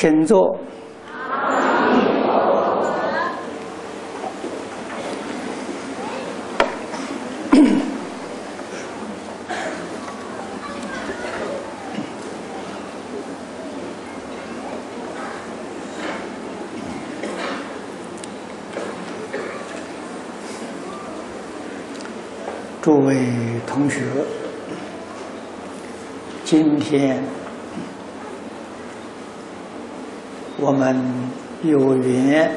[0.00, 0.58] 请坐。
[22.80, 23.18] 诸位
[23.66, 24.00] 同学，
[26.42, 27.22] 今天
[30.62, 30.94] 我们
[31.62, 32.54] 有缘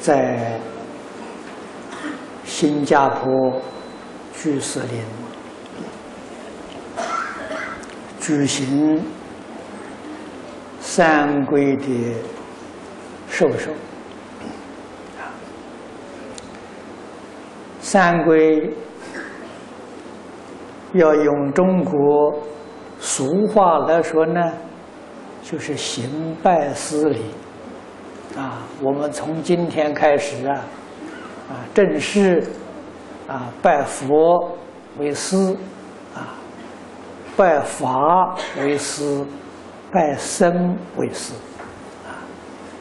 [0.00, 0.58] 在
[2.44, 3.60] 新加坡
[4.32, 5.02] 居士林
[8.18, 9.04] 举行
[10.80, 11.86] 三规的
[13.28, 13.70] 授受。
[17.80, 18.74] 三规
[20.94, 22.34] 要用中国
[22.98, 24.40] 俗话来说呢，
[25.48, 27.22] 就是行拜师礼
[28.36, 28.66] 啊。
[28.82, 30.64] 我们从今天开始啊，
[31.48, 32.44] 啊，正式
[33.28, 34.58] 啊拜佛
[34.98, 35.36] 为师
[36.16, 36.34] 啊，
[37.36, 39.24] 拜法为师，
[39.92, 41.32] 拜僧为师
[42.04, 42.18] 啊，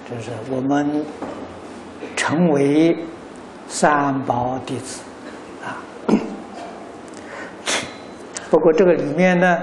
[0.09, 1.05] 这是我们
[2.15, 2.97] 成为。
[3.67, 5.01] 三宝弟子，
[5.65, 5.81] 啊，
[8.51, 9.57] 不过这个里面呢，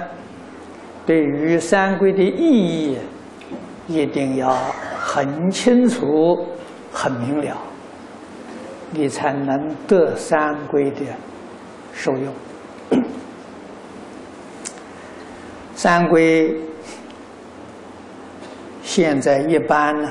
[1.05, 2.98] 对于三规的意义，
[3.89, 4.55] 一定要
[4.98, 6.47] 很清楚、
[6.92, 7.56] 很明了，
[8.92, 11.00] 你才能得三规的
[11.92, 12.33] 受用。
[15.75, 16.55] 三规
[18.83, 20.11] 现在一般呢，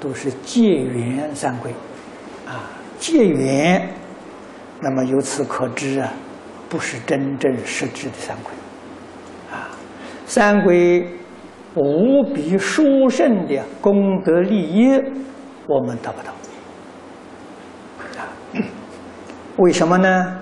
[0.00, 1.70] 都是戒缘三规，
[2.46, 2.70] 啊。
[2.98, 3.88] 戒缘，
[4.80, 6.12] 那么由此可知啊，
[6.68, 8.52] 不是真正实质的三规，
[10.34, 11.06] 三归
[11.74, 14.98] 无比殊胜的功德利益，
[15.66, 16.32] 我们得不到，
[19.58, 20.38] 为什么呢？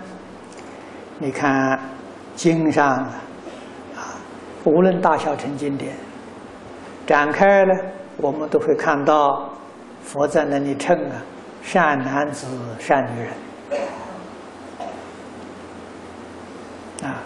[1.19, 1.77] 你看
[2.37, 2.87] 经上
[3.97, 4.15] 啊，
[4.63, 5.93] 无论大小乘经典
[7.05, 7.75] 展开了，
[8.19, 9.51] 我们都会看到
[10.05, 11.17] 佛在那里称啊。
[11.63, 12.47] 善男子、
[12.79, 13.33] 善女人，
[17.03, 17.19] 啊，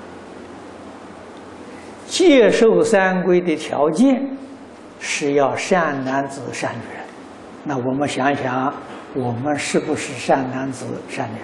[2.14, 4.24] 接受三规的条件
[5.00, 7.02] 是要善男子、善女人。
[7.64, 8.72] 那我们想想，
[9.14, 11.38] 我们是不是善男子、善女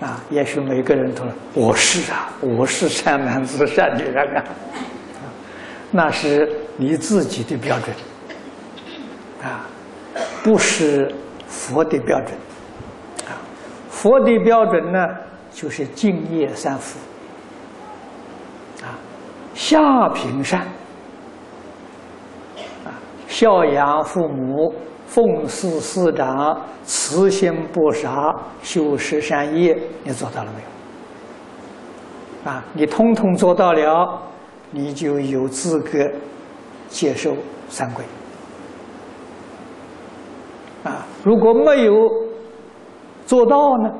[0.00, 0.08] 人？
[0.08, 4.42] 啊，也许每个人都说我是啊，我是善男子、善女人啊。
[5.90, 7.94] 那是你自己的标准，
[9.42, 9.66] 啊。
[10.42, 11.14] 不是
[11.46, 12.32] 佛的标准，
[13.26, 13.36] 啊，
[13.90, 15.06] 佛的标准呢，
[15.52, 16.98] 就是敬业三福，
[19.54, 20.60] 下品善，
[22.84, 22.92] 啊，
[23.28, 24.74] 孝养父母，
[25.06, 30.60] 奉事师长，慈心不杀，修十善业，你做到了没
[32.46, 32.50] 有？
[32.52, 34.20] 啊，你通通做到了，
[34.70, 36.10] 你就有资格
[36.88, 37.34] 接受
[37.68, 38.04] 三规。
[40.82, 41.94] 啊，如果没有
[43.24, 43.90] 做到呢，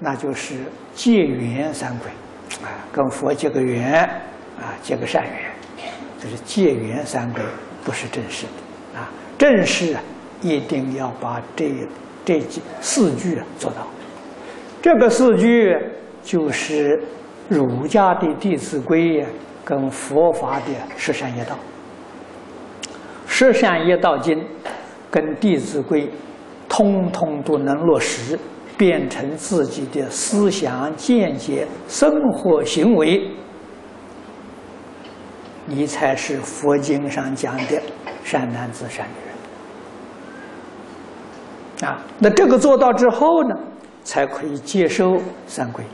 [0.00, 0.56] 那就是
[0.94, 2.08] 结缘三规，
[2.64, 4.08] 啊，跟佛结个缘，
[4.58, 5.32] 啊，结个善缘，
[6.20, 7.42] 这是结缘三个，
[7.84, 10.02] 不是正式的，啊，正式啊，
[10.42, 11.70] 一定要把这
[12.24, 13.86] 这几四句做到。
[14.82, 15.76] 这个四句
[16.22, 17.02] 就是
[17.48, 19.22] 儒家的《弟子规》
[19.64, 21.56] 跟佛法的十善业道，
[23.26, 24.44] 十善业道经。
[25.08, 26.02] 跟《弟子规》
[26.68, 28.38] 通通都能落实，
[28.76, 33.30] 变成自己的思想见解、生活行为，
[35.66, 37.82] 你才是佛经上讲的
[38.24, 39.12] 善男子、善女
[41.82, 41.90] 人。
[41.90, 43.54] 啊，那这个做到之后呢，
[44.02, 45.84] 才可以接受三规。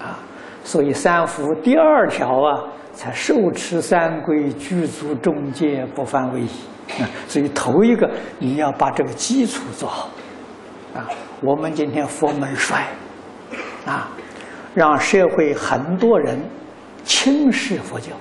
[0.00, 0.18] 啊，
[0.64, 6.48] 所以三福第二条啊，才受持三规，具足众戒，不犯威仪。
[7.02, 10.08] 啊，所以头一个你要把这个基础做好，
[10.94, 11.06] 啊，
[11.42, 12.86] 我们今天佛门衰，
[13.84, 14.08] 啊，
[14.74, 16.42] 让社会很多人
[17.04, 18.12] 轻视佛教，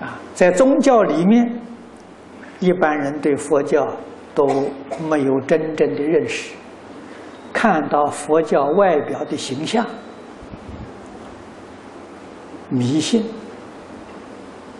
[0.00, 1.60] 啊，在宗教里面，
[2.60, 3.86] 一般人对佛教
[4.34, 4.46] 都
[5.08, 6.54] 没有真正的认识，
[7.52, 9.84] 看到佛教外表的形象，
[12.68, 13.24] 迷信。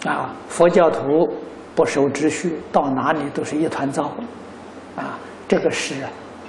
[0.05, 1.33] 啊，佛教徒
[1.77, 4.11] 不守秩序，到哪里都是一团糟，
[4.97, 5.17] 啊，
[5.47, 5.95] 这个是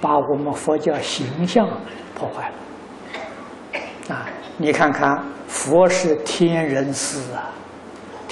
[0.02, 1.68] 把我们佛教形象
[2.16, 4.16] 破坏了。
[4.16, 4.26] 啊，
[4.58, 7.52] 你看看，佛是天人师啊，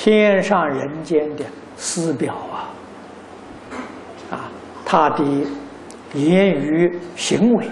[0.03, 1.45] 天上人间的
[1.77, 2.73] 师表啊，
[4.31, 4.49] 啊，
[4.83, 5.23] 他的
[6.15, 7.69] 言语行为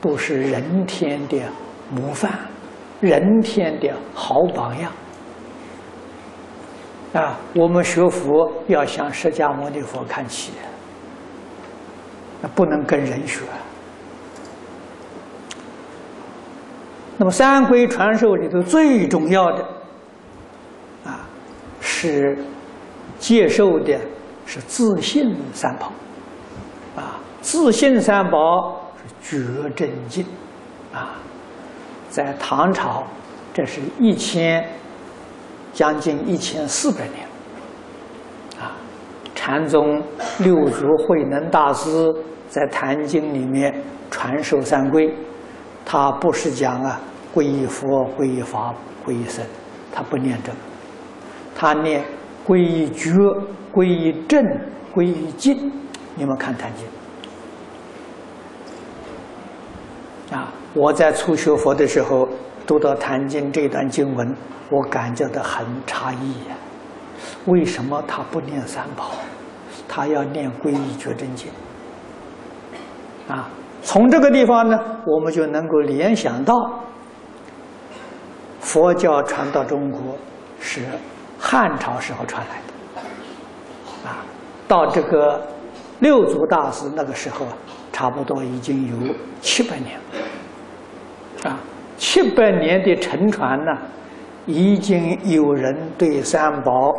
[0.00, 1.38] 都是人天的
[1.90, 2.32] 模范，
[3.00, 4.90] 人天的好榜样。
[7.12, 10.52] 啊，我们学佛要向释迦牟尼佛看齐，
[12.40, 13.42] 那不能跟人学。
[17.18, 19.62] 那么三规传授里头最重要的，
[22.00, 22.38] 是
[23.18, 23.98] 接受的
[24.46, 25.90] 是自信三宝，
[26.94, 28.92] 啊，自信三宝
[29.22, 30.24] 是觉真经，
[30.92, 31.16] 啊，
[32.08, 33.04] 在唐朝，
[33.52, 34.64] 这是一千。
[35.70, 37.24] 将近一千四百年，
[38.58, 38.74] 啊，
[39.32, 40.02] 禅宗
[40.38, 41.88] 六祖慧能大师
[42.48, 43.72] 在《坛经》里面
[44.10, 45.14] 传授三规，
[45.84, 47.00] 他不是讲啊
[47.32, 47.86] 皈依佛、
[48.18, 48.74] 皈依法、
[49.06, 49.44] 皈依僧，
[49.92, 50.58] 他不念这个，
[51.60, 52.04] 他念
[52.46, 53.10] 皈依觉、
[53.74, 54.40] 皈依正、
[54.94, 55.72] 皈依净。
[56.14, 56.86] 你们看《坛经》
[60.36, 62.28] 啊，我在初学佛的时候
[62.64, 64.36] 读到《坛经》这段经文。
[64.70, 66.54] 我感觉到很诧异呀，
[67.46, 69.10] 为什么他不念三宝，
[69.88, 71.50] 他要念皈依觉真经？
[73.28, 73.48] 啊，
[73.82, 76.54] 从这个地方呢，我们就能够联想到，
[78.60, 80.16] 佛教传到中国
[80.60, 80.82] 是
[81.38, 84.24] 汉朝时候传来的，啊，
[84.66, 85.40] 到这个
[86.00, 87.46] 六祖大师那个时候，
[87.92, 89.98] 差不多已经有七百年
[91.44, 91.58] 了，啊，
[91.96, 93.72] 七百年的沉传呢。
[94.50, 96.90] 已经有人对三宝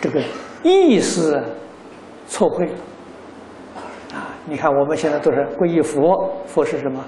[0.00, 0.22] 这个
[0.62, 1.42] 意思
[2.28, 2.72] 错会了
[4.14, 4.30] 啊！
[4.44, 7.00] 你看我们现在都是皈依佛，佛是什么？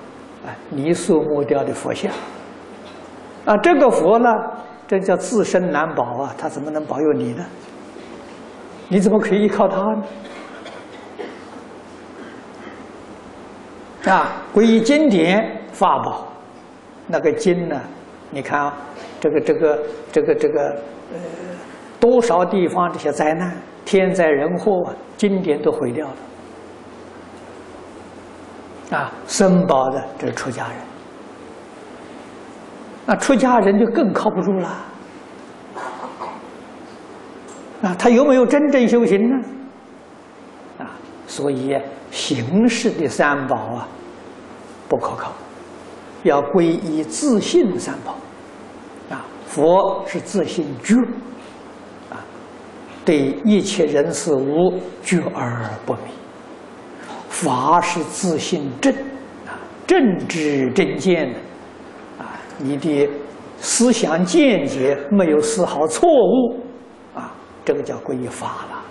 [0.45, 2.11] 啊，泥塑木雕的佛像
[3.45, 3.57] 啊！
[3.59, 4.29] 这个佛呢，
[4.89, 7.45] 这叫自身难保啊，他怎么能保佑你呢？
[8.89, 10.03] 你怎么可以依靠他呢？
[14.13, 16.29] 啊，皈依经典法宝，
[17.09, 17.81] 那个经呢？
[18.31, 18.77] 你看啊，
[19.21, 20.69] 这个这个这个这个
[21.13, 21.19] 呃，
[21.99, 26.15] 多少地方这些灾难、天灾人祸，经典都毁掉了
[28.99, 29.13] 啊！
[29.27, 30.77] 僧宝的这是出家人，
[33.07, 34.69] 那出家人就更靠不住了
[37.83, 37.95] 啊！
[37.97, 39.37] 他有没有真正修行呢？
[40.79, 40.91] 啊，
[41.27, 41.79] 所以
[42.11, 43.89] 形式的三宝啊，
[44.89, 45.33] 不可靠。
[46.25, 48.17] 要皈依自信三宝，
[49.15, 50.97] 啊，佛是自信觉，
[52.11, 52.19] 啊，
[53.05, 56.01] 对一切人事物觉而不迷；
[57.29, 58.93] 法是自信正，
[59.47, 59.55] 啊，
[59.87, 61.39] 正知正见的，
[62.59, 63.09] 你的
[63.59, 66.61] 思想见解没有丝毫错误，
[67.15, 67.33] 啊，
[67.65, 68.83] 这个叫皈依法了。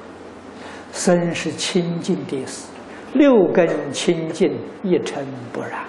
[0.91, 2.67] 身是清净的事，
[3.13, 5.83] 六根清净，一尘不染。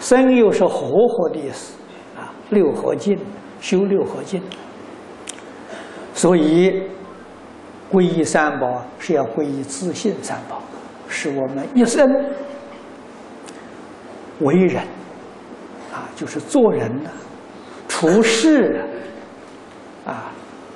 [0.00, 1.74] 生又是活活的意思，
[2.16, 3.18] 啊，六合敬，
[3.60, 4.42] 修六合敬。
[6.14, 6.82] 所以
[7.92, 10.62] 皈依三宝是要皈依自信三宝，
[11.08, 12.08] 是我们一生
[14.40, 14.82] 为人
[16.16, 17.10] 就是做人呢，
[17.88, 18.84] 处事
[20.06, 20.30] 啊，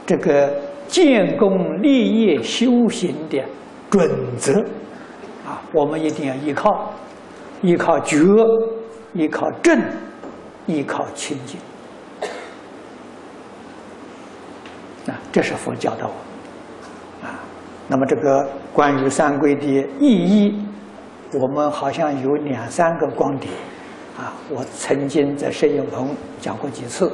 [0.07, 0.53] 这个
[0.89, 3.43] 建功立业修行的
[3.91, 4.53] 准则
[5.47, 6.93] 啊，我们一定要依靠，
[7.61, 8.19] 依靠觉。
[9.15, 9.79] 依靠正，
[10.65, 11.61] 依靠清净，
[15.07, 17.39] 啊，这是佛教的我，啊，
[17.89, 19.67] 那么这个关于三规的
[20.01, 20.65] 意义，
[21.35, 23.53] 我们好像有两三个观点，
[24.19, 27.11] 啊，我曾经在摄影棚讲过几次，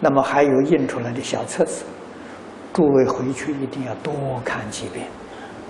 [0.00, 1.84] 那么还有印出来的小册子，
[2.72, 5.06] 诸位回去一定要多看几遍，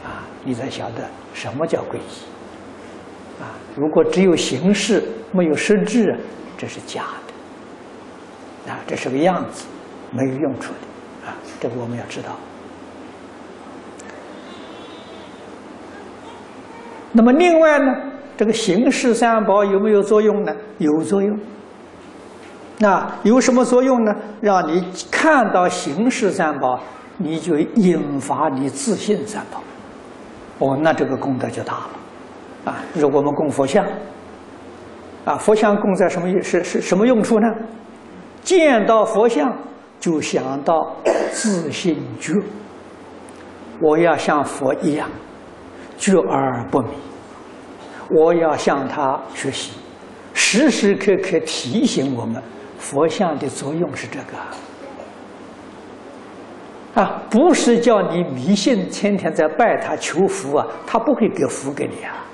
[0.05, 3.41] 啊，你才晓得什么叫皈依。
[3.41, 6.19] 啊，如果只有形式没有实质，
[6.57, 8.73] 这是假的。
[8.73, 9.65] 啊，这是个样子，
[10.11, 11.29] 没有用处的。
[11.29, 12.37] 啊，这个我们要知道。
[17.13, 18.08] 那么另外呢，
[18.39, 20.55] 这个形式三宝有没有作用呢？
[20.79, 21.37] 有作用。
[22.79, 24.15] 那有什么作用呢？
[24.41, 26.79] 让你看到形式三宝，
[27.17, 29.61] 你就引发你自信三宝。
[30.61, 31.91] 哦，那这个功德就大了。
[32.67, 33.85] 啊，如果我们供佛像，
[35.25, 37.49] 啊，佛像供在什么是是什么用处呢？
[38.45, 39.53] 见到佛像
[39.99, 40.95] 就想到
[41.33, 42.33] 自信觉，
[43.81, 45.11] 我要像佛一样
[45.97, 46.89] 觉而不迷，
[48.11, 49.73] 我要向他学习，
[50.33, 52.43] 时时刻刻提醒我们，
[52.79, 54.37] 佛像的作用是这个。
[56.95, 62.25] 啊，不是叫你迷信，天天在拜他求福啊，他不会给福给你啊。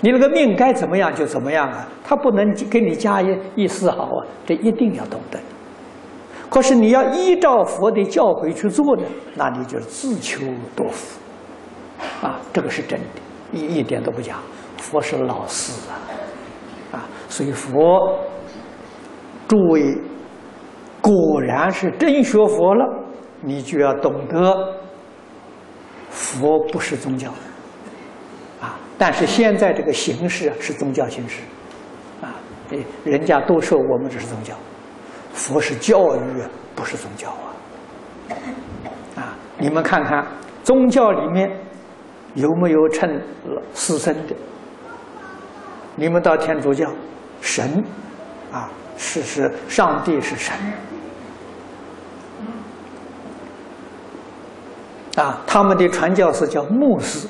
[0.00, 5.38] 你那个命该怎么样就怎么样啊，他不能给你加一一丝毫啊，这一定要懂得。
[6.48, 9.02] 可是你要依照佛的教诲去做呢，
[9.34, 10.40] 那你就自求
[10.74, 11.18] 多福，
[12.26, 13.06] 啊，这个是真的，
[13.52, 14.36] 一一点都不假。
[14.90, 15.92] 佛是老师啊，
[16.96, 18.18] 啊，所以佛，
[19.46, 19.98] 诸位
[21.02, 23.04] 果然是真学佛了，
[23.42, 24.74] 你就要懂得，
[26.08, 27.28] 佛不是宗教。
[28.62, 31.42] 啊但是现在这个形式是宗教形式，
[32.22, 32.34] 啊，
[33.04, 34.54] 人家都说我们这是宗教，
[35.34, 36.42] 佛是教育，
[36.74, 38.32] 不是宗教啊，
[39.16, 40.26] 啊，你们看看
[40.64, 41.50] 宗教里面
[42.34, 43.20] 有没有称
[43.74, 44.34] 师生的？
[45.98, 46.88] 你们到天主教，
[47.40, 47.84] 神，
[48.52, 50.54] 啊，是是上帝是神，
[55.16, 57.26] 啊，他们的传教士叫牧师。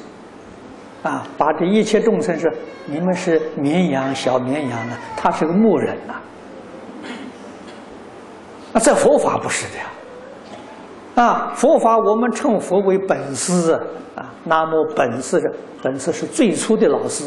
[1.00, 2.52] 啊，把这一切众生是
[2.84, 6.14] 你们是绵羊，小绵羊呢，他是个牧人呐。
[8.72, 9.84] 啊，这佛法不是的呀。
[11.14, 13.72] 啊，佛法我们称佛为本师
[14.16, 15.48] 啊，那么本师的
[15.80, 17.24] 本师是最初的老师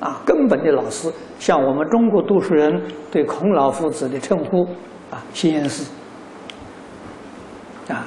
[0.00, 4.64] 啊，根本的老师，像我们中国读书人对孔老夫子的称呼
[5.10, 5.84] 啊，先师
[7.88, 8.04] 啊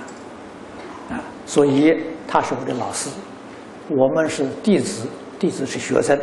[1.09, 3.09] 啊，所以他是我的老师。
[3.89, 5.07] 我们是弟子，
[5.39, 6.19] 弟子是学生，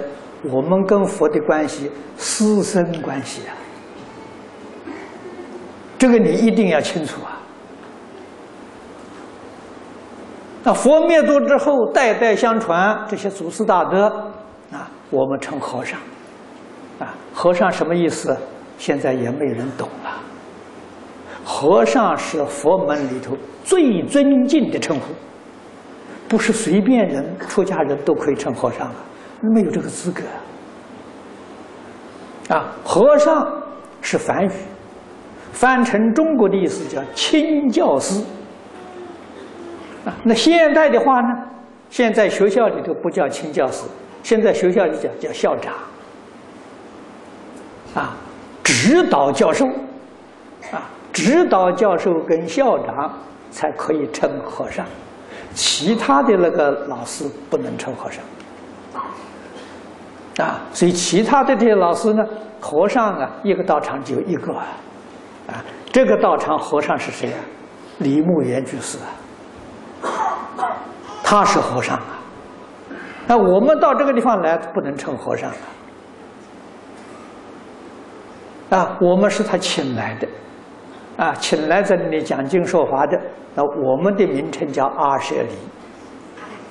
[0.53, 3.57] 我们跟佛的关系师生关系啊，
[5.99, 7.41] 这个你一定要清楚啊。
[10.63, 14.33] 那佛灭度之后，代代相传这些祖师大德，
[15.15, 16.01] 我们称和尚
[16.99, 18.37] 啊，和尚什么意思？
[18.77, 20.11] 现在也没人懂了。
[21.45, 25.15] 和尚是佛门里头最尊敬的称呼。
[26.27, 28.95] 不是随便人出家人都可以称和尚的，
[29.55, 30.23] 没有这个资格
[32.49, 32.73] 啊。
[32.83, 33.47] 和尚
[34.01, 34.51] 是梵语，
[35.53, 38.21] 翻成中国的意思叫清教师
[40.05, 40.17] 啊。
[40.25, 41.29] 那现代的话呢，
[41.91, 43.87] 现在学校里头不叫清教师，
[44.25, 45.73] 现在学校里叫叫校长。
[47.95, 48.17] 啊，
[48.65, 49.67] 指导教授。
[50.73, 53.17] 啊，指导教授跟校长
[53.53, 54.85] 才可以称和尚。
[55.55, 58.25] 其他的那个老师不能称和尚。
[60.45, 62.25] 啊，所以其他的这些老师呢，
[62.61, 64.65] 和尚啊，一个道场只有一个啊，
[65.93, 67.39] 这个道场和尚是谁啊？
[67.99, 69.07] 李牧言居士啊，
[71.23, 72.14] 他是和尚啊，
[73.27, 75.51] 那我们到这个地方来不能称和尚
[78.71, 80.29] 啊，啊，我们是他请来的。
[81.17, 83.17] 啊，请来在这里讲经说法的，
[83.55, 85.55] 那我们的名称叫阿舍离，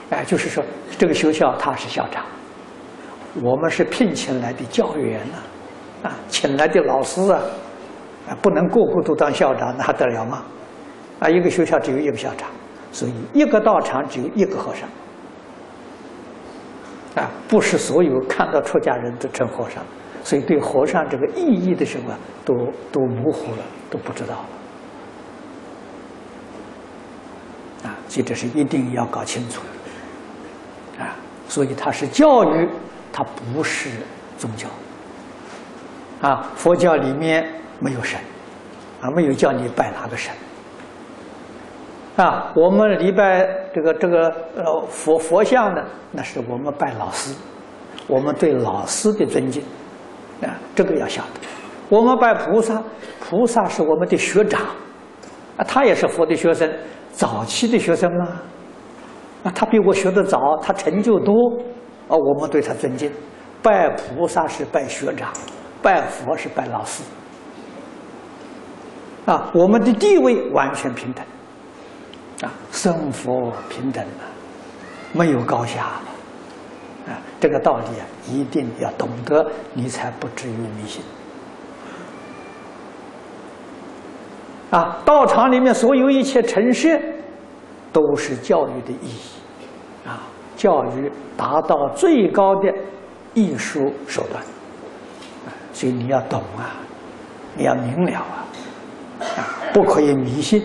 [0.09, 0.61] 哎，就是说
[0.97, 2.21] 这个学校他是校长，
[3.41, 7.39] 我们是聘请来的教员呐，啊，请来的老师啊，
[8.27, 10.43] 啊，不能个个都当校长，那还得了吗？
[11.21, 12.49] 啊，一个学校只有一个校长，
[12.91, 14.89] 所以一个道场只有一个和尚，
[17.15, 19.83] 啊，不是所有看到出家人都成和尚。
[20.23, 22.55] 所以，对和尚这个意义的时候啊，都
[22.91, 24.35] 都模糊了，都不知道
[27.83, 27.95] 了啊。
[28.07, 29.61] 所以，这是一定要搞清楚
[30.97, 31.15] 的啊。
[31.49, 32.69] 所以，它是教育，
[33.11, 33.89] 它不是
[34.37, 34.67] 宗教
[36.21, 36.49] 啊。
[36.55, 37.45] 佛教里面
[37.79, 38.17] 没有神
[39.01, 40.33] 啊，没有叫你拜哪个神
[42.15, 42.51] 啊。
[42.55, 47.35] 我们礼拜这个这个呃佛佛像呢，那是我们拜老师，
[48.07, 49.63] 我们对老师的尊敬。
[50.41, 51.39] 啊，这个要晓得。
[51.89, 52.81] 我们拜菩萨，
[53.21, 54.61] 菩萨是我们的学长，
[55.55, 56.69] 啊，他也是佛的学生，
[57.11, 58.41] 早期的学生啊，
[59.43, 61.33] 啊，他比我学的早，他成就多，
[62.09, 63.11] 啊，我们对他尊敬。
[63.61, 65.31] 拜菩萨是拜学长，
[65.81, 67.03] 拜佛是拜老师，
[69.25, 71.23] 啊，我们的地位完全平等，
[72.43, 74.27] 啊，生佛平等啊，
[75.13, 75.85] 没有高下。
[77.05, 81.03] 啊，这个道理啊，一定要懂得，你才不至于迷信。
[84.71, 86.97] 啊，道场里面所有一切陈设，
[87.91, 90.23] 都是教育的意义，啊，
[90.55, 92.73] 教育达到最高的
[93.33, 94.41] 艺术手段，
[95.73, 96.79] 所以你要懂啊，
[97.57, 98.47] 你要明了啊，
[99.19, 99.39] 啊，
[99.73, 100.63] 不可以迷信。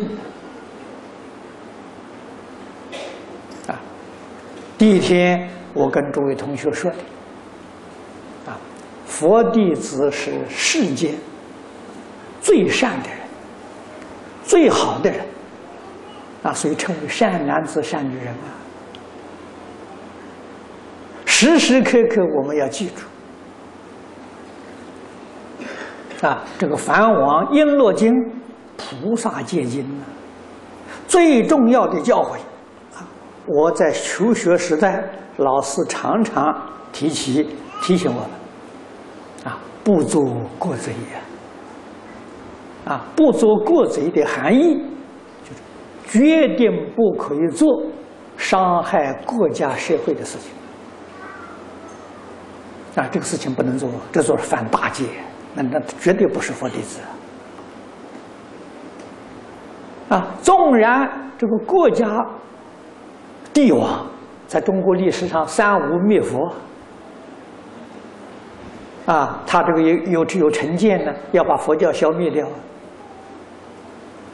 [4.79, 5.47] 第一天。
[5.75, 6.97] 我跟诸位同学说的，
[8.51, 8.59] 啊，
[9.07, 11.15] 佛弟子是世间
[12.41, 13.19] 最善的人，
[14.43, 15.21] 最好的人，
[16.43, 18.49] 啊，所以称为善男子、善女人啊。
[21.27, 23.05] 时时刻刻我们要记住
[26.27, 28.13] 啊，这个《梵王璎珞经》
[28.77, 30.03] 菩萨戒经啊，
[31.07, 32.39] 最重要的教诲，
[33.49, 35.03] 我在求学时代，
[35.39, 36.55] 老师常常
[36.93, 37.49] 提起
[37.83, 38.31] 提醒我们
[39.45, 40.23] 啊，不做
[40.59, 41.19] 过贼呀。
[42.85, 44.83] 啊，不做过贼的含义，
[45.45, 45.61] 就是
[46.07, 47.83] 决定不可以做
[48.37, 50.51] 伤害国家社会的事情。
[53.03, 55.05] 啊，这个事情不能做，这做是犯大戒，
[55.55, 57.01] 那那绝对不是佛弟子。
[60.09, 62.09] 啊，纵然这个国家
[63.59, 64.07] 帝王
[64.47, 66.49] 在中国历史上三无灭佛，
[69.05, 72.47] 啊，他这个有有有成见呢，要把佛教消灭掉。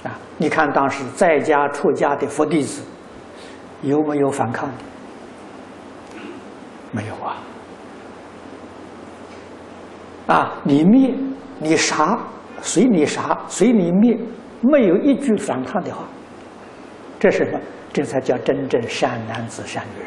[0.02, 2.82] 啊，你看当时在家出家的佛弟子，
[3.80, 4.74] 有没有反抗的？
[6.92, 7.36] 没有啊！
[10.26, 11.14] 啊，你灭
[11.58, 12.18] 你杀，
[12.60, 14.18] 随你杀，随你灭，
[14.60, 16.04] 没有一句反抗的话，
[17.18, 17.58] 这是什么？
[17.94, 20.04] 这才叫真正善男子、善女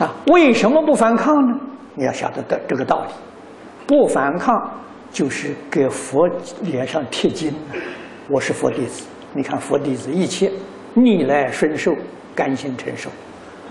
[0.00, 0.08] 人。
[0.08, 1.56] 啊，为什么不反抗呢？
[1.94, 3.12] 你要晓得的这个道理，
[3.86, 4.68] 不反抗。
[5.12, 6.28] 就是给佛
[6.62, 7.54] 脸上贴金
[8.28, 10.50] 我是佛弟子，你看佛弟子一切
[10.92, 11.94] 逆来顺受，
[12.34, 13.08] 甘心承受，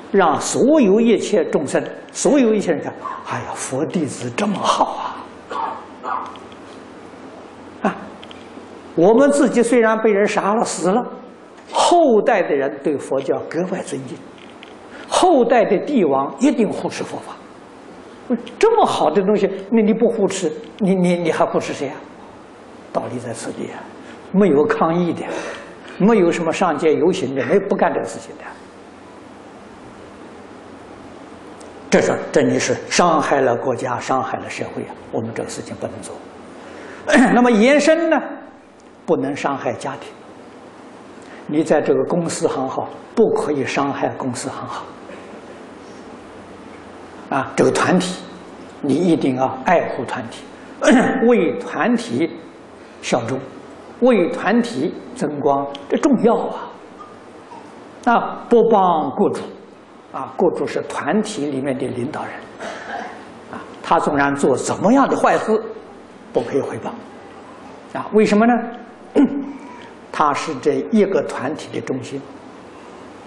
[0.10, 2.94] 让所有一切众生，所有一切人看，
[3.28, 5.13] 哎呀，佛弟子这么好啊！
[8.96, 11.04] 我们自己虽然被人杀了死了，
[11.72, 14.18] 后代的人对佛教格外尊敬，
[15.08, 17.34] 后代的帝王一定护持佛法。
[18.58, 21.96] 这么好的东西，那你不护持，你你你还护持谁啊？
[22.92, 23.82] 道理在此地啊，
[24.32, 25.24] 没有抗议的，
[25.98, 28.44] 没有什么上街游行的，没有不干这个事情的。
[31.90, 34.96] 这是这你是伤害了国家，伤害了社会啊！
[35.12, 36.16] 我们这个事情不能做。
[37.36, 38.18] 那么延伸呢，
[39.06, 40.12] 不能伤害家庭。
[41.48, 44.84] 你在这个公司很好，不可以伤害公司很好。
[47.30, 48.24] 啊，这个团体，
[48.82, 50.44] 你一定要爱护团体，
[51.28, 52.30] 为团体
[53.02, 53.40] 效忠，
[54.02, 56.70] 为团体增光，这重要啊！
[58.06, 59.42] 啊，不帮国主，
[60.12, 62.32] 啊，国主是团体里面的领导人，
[63.52, 65.62] 啊，他纵然做怎么样的坏事，
[66.32, 66.92] 不可以回报，
[68.00, 68.54] 啊，为什么呢？
[70.12, 72.22] 他是这一个团体的中心，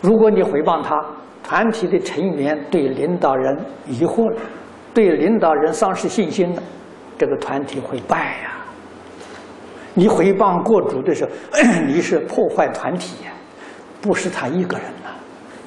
[0.01, 1.05] 如果你回报他。
[1.49, 4.40] 团体的成员对领导人疑惑了，
[4.92, 6.62] 对领导人丧失信心了，
[7.16, 8.57] 这个团体会败呀。
[9.94, 11.31] 你诽谤过主的时候，
[11.87, 13.31] 你是破坏团体呀，
[14.01, 15.11] 不是他一个人呐。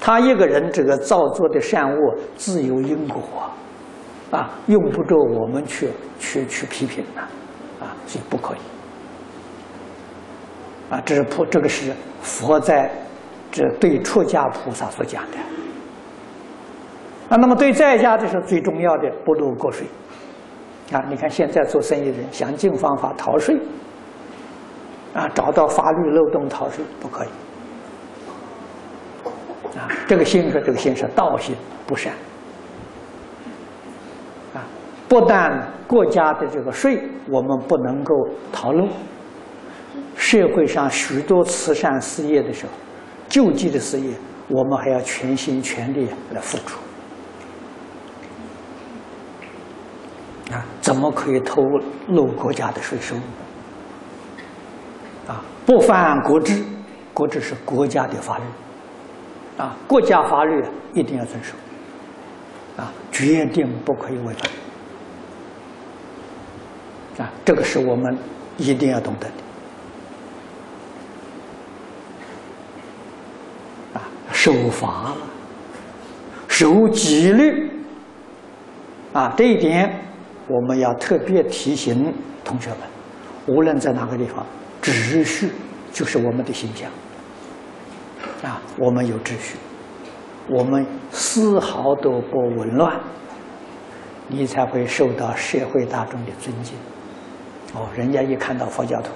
[0.01, 3.21] 他一个人这个造作的善恶自有因果，
[4.31, 5.87] 啊，用不着我们去
[6.19, 7.21] 去去批评呐，
[7.79, 8.57] 啊，所以不可以。
[10.89, 12.89] 啊，这是菩，这个是佛在
[13.51, 15.37] 这对出家菩萨所讲的。
[17.29, 19.85] 啊，那么对在家的时候，最重要的不漏过税。
[20.91, 23.55] 啊，你看现在做生意的人想尽方法逃税，
[25.13, 27.27] 啊，找到法律漏洞逃税不可以。
[29.77, 32.11] 啊，这个心是这个心是道心不善。
[34.55, 34.65] 啊，
[35.07, 38.87] 不但国家的这个税我们不能够逃漏，
[40.15, 42.71] 社会上许多慈善事业的时候，
[43.27, 44.13] 救济的事业，
[44.47, 46.79] 我们还要全心全力来付出。
[50.51, 51.61] 啊，怎么可以偷
[52.07, 53.15] 漏国家的税收？
[55.27, 56.63] 啊，不犯国制，
[57.13, 58.43] 国制是国家的法律，
[59.57, 61.53] 啊，国家法律一定要遵守，
[62.77, 64.33] 啊，决定不可以违
[67.17, 68.17] 反，啊，这个是我们
[68.57, 69.33] 一定要懂得的，
[73.99, 74.09] 啊，
[74.41, 75.13] 守法，
[76.47, 77.69] 守纪律，
[79.11, 79.93] 啊，这一点。
[80.47, 82.77] 我们要特别提醒同学们，
[83.47, 84.45] 无论在哪个地方，
[84.81, 85.51] 秩序
[85.91, 86.89] 就是我们的形象。
[88.41, 89.57] 啊，我们有秩序，
[90.47, 92.97] 我们丝毫都不紊乱，
[94.29, 96.77] 你才会受到社会大众的尊敬。
[97.73, 99.09] 哦，人家一看到佛教徒，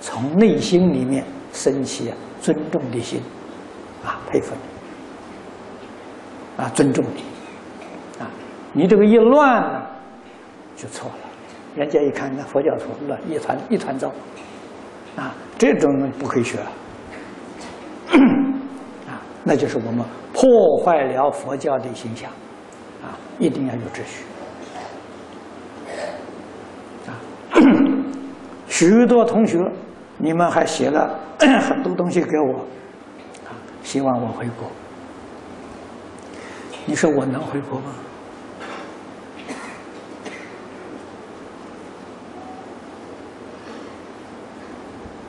[0.00, 3.20] 从内心里面升起尊重的心，
[4.32, 4.54] 佩服
[6.56, 7.22] 你，啊，尊重你，
[8.18, 8.26] 啊，
[8.72, 9.82] 你这个一乱呢？
[10.74, 11.14] 就错了，
[11.76, 14.10] 人家一看那佛教徒乱一团一团糟，
[15.16, 16.58] 啊，这种不可以学。
[19.06, 22.30] 啊，那就是我们破坏了佛教的形象，
[23.02, 24.24] 啊，一定要有秩序。
[27.06, 27.12] 啊，
[28.66, 29.58] 许多同学，
[30.16, 32.64] 你们还写了 很多东西给我，
[33.82, 34.68] 希望我回国。
[36.86, 37.86] 你说我能回国吗？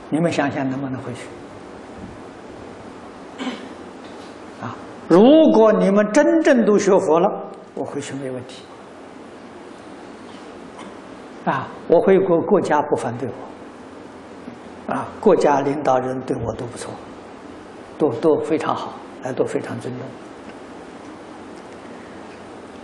[0.10, 1.22] 你们想想能不能回去？
[4.62, 4.76] 啊，
[5.08, 5.20] 如
[5.52, 7.28] 果你们真正都学佛了，
[7.74, 8.64] 我回去没问题。
[11.46, 14.94] 啊，我回国，国家不反对我。
[14.94, 16.94] 啊，国家领导人对我都不错，
[17.98, 20.06] 都都非常好，哎，都非常尊重。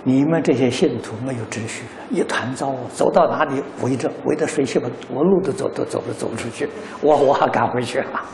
[0.04, 6.70] 你们这些信徒没有秩序，一团糟，走到哪里围着围着水泄不我路都走都走不走不出去，
[7.02, 8.26] 我我还赶回去啊。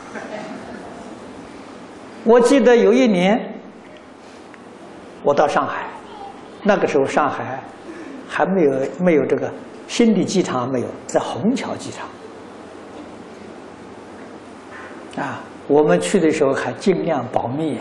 [2.24, 3.54] 我记得有一年，
[5.22, 5.88] 我到上海，
[6.62, 7.60] 那个时候上海
[8.28, 9.52] 还没有没有这个
[9.88, 12.08] 新的机场没有，在虹桥机场。
[15.24, 17.78] 啊，我们去的时候还尽量保密，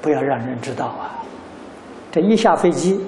[0.00, 1.22] 不要让人知道啊。
[2.10, 3.00] 这一下飞机。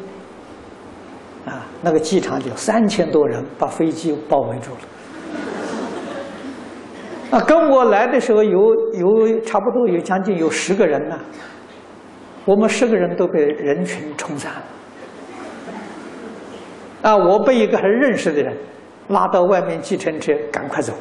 [1.44, 4.78] 啊，那个机场就三千多人把飞机包围住了。
[7.32, 8.60] 啊，跟我来的时候有
[8.92, 11.18] 有差不多有将近有十个人呢，
[12.44, 14.62] 我们十个人都被人群冲散了。
[17.10, 18.56] 啊，我被一个还认识的人
[19.08, 20.92] 拉到外面计程车，赶快走。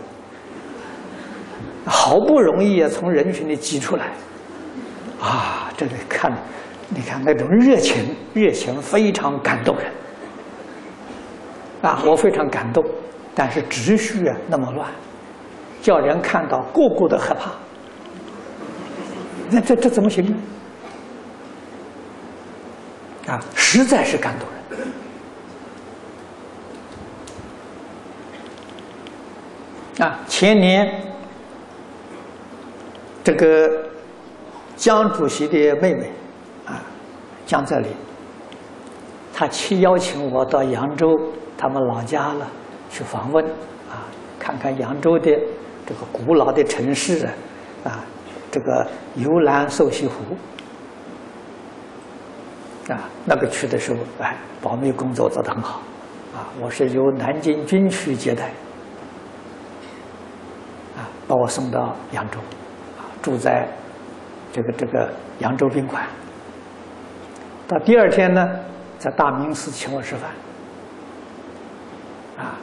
[1.86, 4.06] 好不容易啊，从人群里挤出来，
[5.20, 6.32] 啊，这里看，
[6.89, 9.91] 你看那种热情，热情非常感动人。
[11.82, 12.86] 啊，我非常感动，
[13.34, 14.88] 但是秩序啊那么乱，
[15.82, 17.52] 叫人看到个个都害怕，
[19.50, 20.36] 那这这怎么行呢？
[23.28, 24.48] 啊，实在是感动
[29.98, 30.08] 人。
[30.08, 30.88] 啊，前年
[33.24, 33.70] 这个
[34.76, 36.12] 江主席的妹妹
[36.66, 36.82] 啊，
[37.46, 37.90] 江泽林，
[39.34, 41.08] 他去邀请我到扬州。
[41.58, 42.48] 他们老家了，
[42.90, 43.46] 去访问
[43.88, 45.26] 啊，看看扬州的
[45.86, 47.28] 这个古老的城市
[47.84, 48.04] 啊，
[48.50, 50.14] 这个游览瘦西湖
[52.92, 55.82] 啊，那个去的时候，哎，保密工作做得很好
[56.34, 56.50] 啊。
[56.60, 58.46] 我是由南京军区接待
[60.98, 62.40] 啊，把我送到扬州，
[63.22, 63.68] 住在
[64.52, 66.04] 这个这个扬州宾馆。
[67.68, 68.50] 到第二天呢，
[68.98, 70.30] 在大明寺请我吃饭。
[72.38, 72.58] 啊，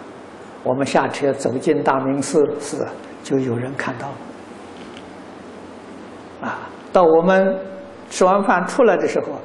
[0.63, 2.87] 我们下车走进大明寺寺，
[3.23, 4.15] 就有人看到了。
[6.49, 6.59] 啊，
[6.93, 7.57] 到我们
[8.11, 9.41] 吃完饭出来的时候，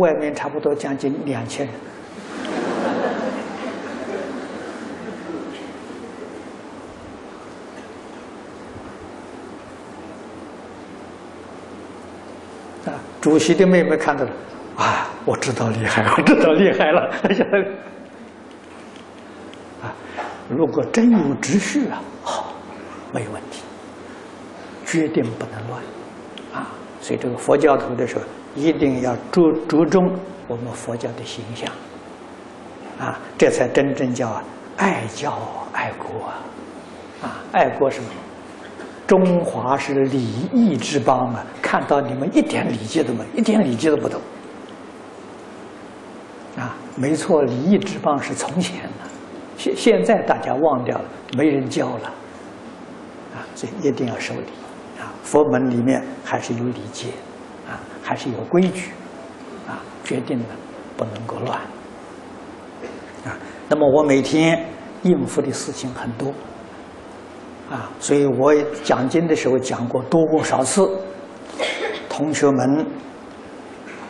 [0.00, 1.74] 外面差不多将近两千人。
[12.86, 14.30] 啊，主席的妹妹看到了，
[14.76, 17.10] 啊，我知道厉害， 我知道厉害了，
[20.46, 22.52] 如果真有秩序啊，好，
[23.14, 23.62] 没问题，
[24.84, 25.82] 决定不能乱，
[26.52, 26.68] 啊，
[27.00, 28.20] 所以这个佛教徒的时候，
[28.54, 30.14] 一定要注注重
[30.46, 31.72] 我们佛教的形象，
[33.00, 34.38] 啊，这才真正叫
[34.76, 35.38] 爱教
[35.72, 36.26] 爱国，
[37.22, 38.10] 啊，爱国什么？
[39.06, 44.20] 中华是礼义之邦啊，看到你们一点礼节都没，一点礼节都不懂，
[46.56, 48.90] 啊，没错，礼义之邦是从前的。
[49.56, 51.04] 现现在大家忘掉了，
[51.36, 52.08] 没人教了，
[53.34, 54.48] 啊，所以一定要守礼，
[54.98, 57.08] 啊，佛门里面还是有礼节，
[57.68, 58.90] 啊，还是有规矩，
[59.68, 60.46] 啊，决定了
[60.96, 61.58] 不能够乱，
[63.24, 63.36] 啊，
[63.68, 64.66] 那么我每天
[65.02, 66.32] 应付的事情很多，
[67.70, 70.88] 啊，所以我讲经的时候讲过多少次，
[72.08, 72.86] 同学们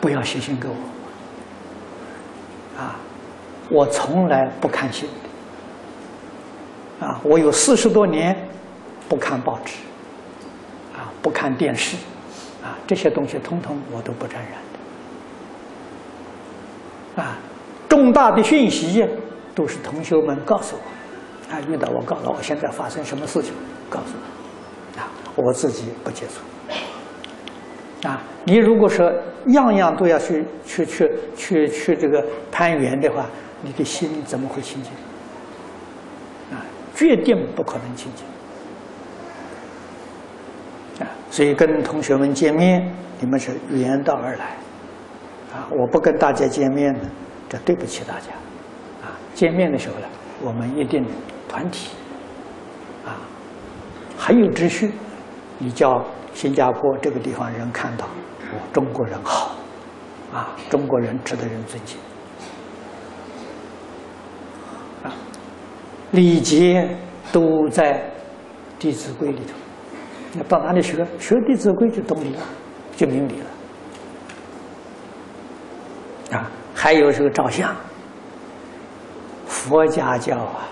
[0.01, 0.75] 不要写信给我，
[2.79, 2.95] 啊，
[3.69, 5.07] 我从来不看信。
[6.99, 8.33] 啊，我有四十多年
[9.09, 9.75] 不看报纸，
[10.95, 11.97] 啊，不看电视，
[12.63, 14.51] 啊，这些东西通通我都不沾染
[17.15, 17.21] 的。
[17.21, 17.37] 啊，
[17.89, 19.05] 重大的讯息
[19.53, 20.81] 都是同学们告诉我，
[21.49, 23.53] 啊，遇到我告诉我现在发生什么事情，
[23.89, 24.13] 告诉
[24.95, 26.41] 我，啊，我自己不接触。
[28.07, 29.11] 啊，你如果说
[29.47, 33.25] 样样都要去去去去去这个攀缘的话，
[33.61, 34.91] 你的心怎么会清净？
[36.51, 36.61] 啊
[36.93, 38.25] 决定不可能清净
[41.05, 44.55] 啊所以跟同学们见面，你们是远道而来，
[45.53, 47.01] 啊，我不跟大家见面呢，
[47.49, 48.31] 这对不起大家，
[49.03, 50.07] 啊，见面的时候呢，
[50.41, 51.03] 我们一定
[51.47, 51.91] 团体，
[53.05, 53.17] 啊，
[54.17, 54.91] 很有秩序，
[55.57, 56.03] 你叫
[56.33, 59.55] 新加坡这个地方人看到，哦，中国人好，
[60.33, 61.97] 啊，中国人值得人尊敬。
[66.11, 66.87] 礼节
[67.33, 67.93] 都在
[68.79, 69.53] 《弟子规》里头。
[70.33, 71.05] 那到哪里学？
[71.19, 72.41] 学《弟子规》就懂礼了，
[72.95, 73.41] 就明理
[76.31, 76.37] 了。
[76.37, 77.75] 啊，还有这个照相。
[79.45, 80.65] 佛家教啊，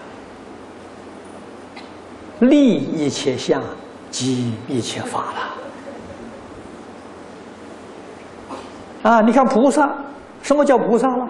[2.43, 3.61] 立一切相，
[4.09, 5.25] 即一切法
[9.03, 9.11] 了。
[9.11, 9.93] 啊，你看菩萨，
[10.41, 11.27] 什么叫菩萨了？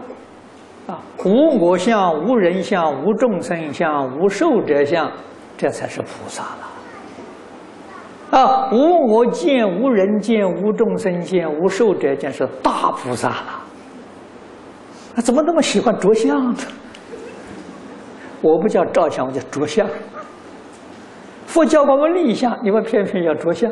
[0.88, 5.12] 啊，无我相、无人相、无众生相、无寿者相，
[5.58, 8.40] 这才是菩萨了。
[8.40, 13.36] 啊，无我见、无人见、无众生见、无寿者见，是大菩萨了。
[15.16, 16.60] 啊，怎么那么喜欢着相呢？
[18.42, 19.88] 我不叫照相，我叫着相。
[21.54, 23.72] 佛教我们立相，你们偏偏要着相。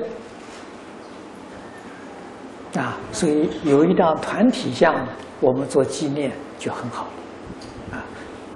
[2.75, 4.93] 啊，所以有一张团体像，
[5.39, 6.31] 我们做纪念。
[6.59, 8.05] 就很好了，啊，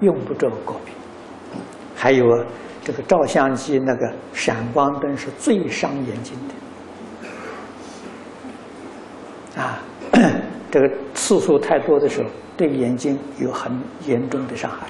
[0.01, 0.93] 用不着过敏。
[1.95, 2.23] 还有
[2.83, 6.37] 这个照相机那个闪光灯是最伤眼睛
[9.55, 9.81] 的，啊，
[10.69, 13.71] 这个次数太多的时候，对眼睛有很
[14.05, 14.85] 严重的伤害。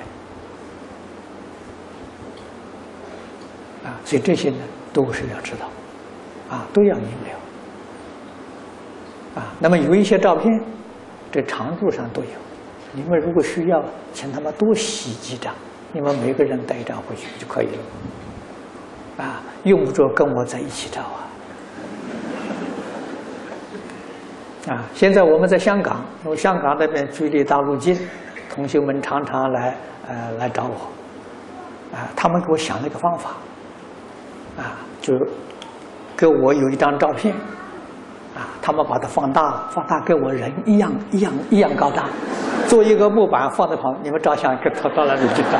[4.05, 4.57] 所以这些呢
[4.93, 5.65] 都是要知道，
[6.55, 7.35] 啊，都要明了。
[9.35, 10.63] 啊，那么有一些照片，
[11.29, 12.29] 这长度上都有。
[12.93, 15.53] 你们如果需要，请他们多洗几张，
[15.91, 19.25] 你们每个人带一张回去就可以了。
[19.25, 21.27] 啊，用不着跟我在一起照啊。
[24.71, 27.99] 啊，现在我们在香港，因为香港那边距离大陆近，
[28.49, 29.75] 同学们常常来
[30.07, 33.31] 呃来找我，啊，他们给我想了一个方法，
[34.57, 35.13] 啊，就
[36.15, 37.33] 给我有一张照片，
[38.35, 42.05] 啊，他们把它放大，放大跟我人一样一样一样高大。
[42.67, 45.59] 做一个木板放在旁，你们照相可到到那里去照，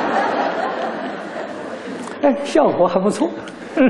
[2.22, 3.30] 哎，效果还不错，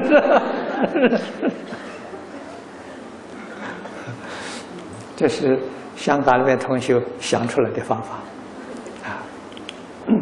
[5.16, 5.58] 这是
[5.96, 8.16] 香港那边同学想出来的方法，
[9.08, 9.16] 啊，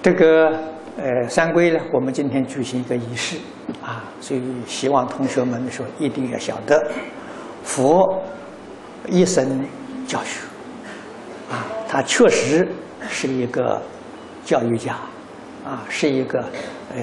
[0.00, 0.58] 这个
[1.02, 3.36] 呃三规呢，我们今天举行一个仪式，
[3.82, 6.90] 啊，所以希望同学们说一定要晓得，
[7.62, 8.22] 佛
[9.08, 9.64] 一生。
[10.06, 10.40] 教学，
[11.48, 12.66] 啊，他确实
[13.08, 13.80] 是一个
[14.44, 14.94] 教育家，
[15.64, 16.40] 啊，是一个
[16.92, 17.00] 呃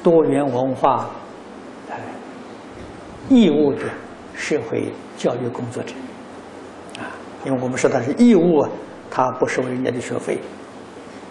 [0.00, 1.10] 多元文化
[1.88, 1.96] 呃
[3.28, 3.80] 义务的
[4.32, 5.92] 社会教育工作者，
[7.00, 7.10] 啊，
[7.44, 8.64] 因为我们说他是义务，
[9.10, 10.38] 他不收人家的学费，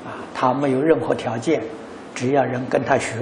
[0.05, 1.63] 啊，他没有任何条件，
[2.19, 3.15] 只要人跟他学，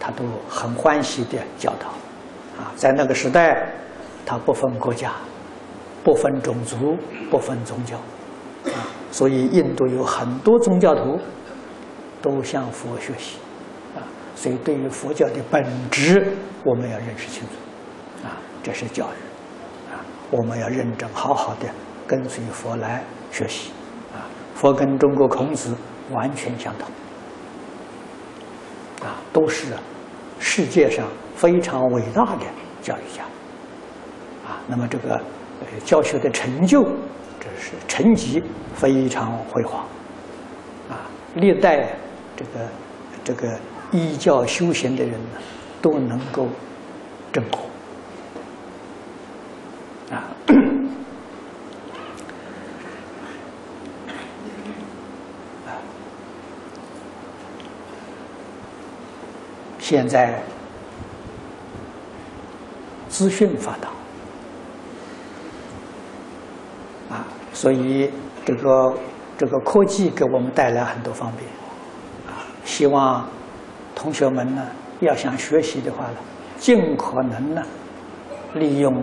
[0.00, 1.88] 他都很欢喜的教导，
[2.58, 3.70] 啊，在那个时代，
[4.24, 5.12] 他不分国家。
[6.04, 6.96] 不分种族，
[7.28, 7.96] 不分宗教，
[8.72, 11.18] 啊，所以印度有很多宗教徒
[12.22, 13.36] 都向佛学习，
[13.94, 14.00] 啊，
[14.34, 16.34] 所以对于佛教的本质，
[16.64, 21.68] 我们要认识清楚，啊，这是教育，啊，我们要认真好好的
[22.06, 23.72] 跟随佛来学习，
[24.14, 25.74] 啊，佛跟中国孔子
[26.12, 26.88] 完全相同，
[29.02, 29.66] 啊，都是
[30.38, 31.06] 世界上
[31.36, 32.42] 非常伟大的
[32.82, 33.22] 教育家，
[34.46, 35.20] 啊，那么这个。
[35.84, 36.84] 教学的成就，
[37.40, 38.40] 这是成绩
[38.76, 39.84] 非常辉煌，
[40.88, 41.96] 啊，历代
[42.36, 42.68] 这个
[43.24, 43.58] 这个
[43.90, 45.40] 依教修行的人呢，
[45.82, 46.46] 都能够
[47.32, 47.60] 正果，
[50.12, 50.30] 啊，
[59.88, 60.38] 现在
[63.08, 63.88] 资讯发达。
[67.16, 67.24] 啊。
[67.54, 68.10] 所以，
[68.44, 68.94] 这个
[69.38, 71.48] 这个科技给我们带来很多方便，
[72.26, 73.26] 啊，希望
[73.94, 74.66] 同学们呢
[75.00, 76.18] 要想学习的话呢，
[76.58, 77.62] 尽可能呢
[78.52, 79.02] 利用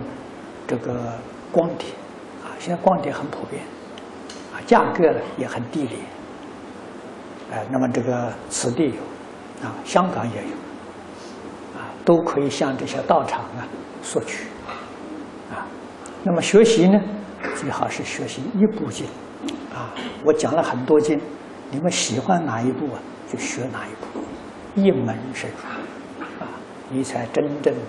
[0.68, 1.18] 这个
[1.50, 1.88] 光碟，
[2.44, 3.60] 啊，现在光碟很普遍，
[4.54, 6.00] 啊，价格呢也很低廉，
[7.50, 10.48] 哎，那么这个此地有，啊，香港也有，
[12.06, 13.66] 都可以向这些道场啊
[14.00, 14.46] 索取，
[15.50, 15.66] 啊，
[16.22, 16.98] 那么学习呢？
[17.56, 19.04] 最好是学习一部经，
[19.74, 19.90] 啊，
[20.24, 21.20] 我讲了很多经，
[21.70, 24.20] 你们喜欢哪一部啊，就学哪一部，
[24.80, 25.56] 一门深入，
[26.40, 26.46] 啊，
[26.90, 27.80] 你才真正的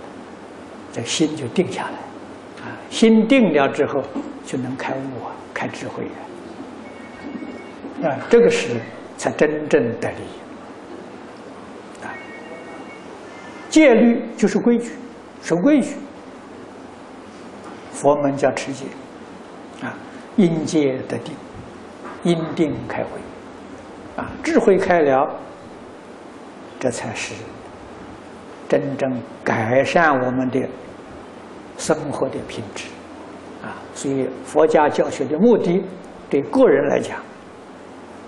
[0.92, 4.02] 这心就定下来，啊，心定了之后
[4.44, 6.04] 就能开悟啊，开智慧
[8.04, 8.82] 啊，啊，这个是
[9.16, 10.18] 才真正的利
[13.70, 14.92] 戒律就是规矩，
[15.42, 15.96] 守规矩，
[17.92, 18.86] 佛门叫持戒，
[19.82, 19.94] 啊，
[20.36, 21.34] 因戒得定，
[22.24, 23.10] 因定开慧，
[24.16, 25.30] 啊，智慧开了，
[26.80, 27.34] 这才是。
[28.70, 29.10] 真正
[29.46, 30.60] 改善我们的
[31.78, 32.90] 生活的品质，
[33.64, 35.82] 啊，所以佛家教学的目的，
[36.30, 37.18] 对个人来讲，